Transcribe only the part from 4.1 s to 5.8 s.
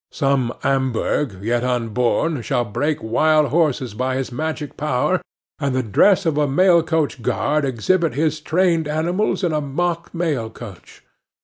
his magic power; and in